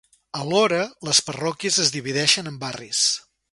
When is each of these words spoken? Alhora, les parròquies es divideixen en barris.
Alhora, 0.43 0.79
les 1.09 1.19
parròquies 1.27 1.79
es 1.85 1.93
divideixen 1.99 2.53
en 2.53 2.61
barris. 2.67 3.07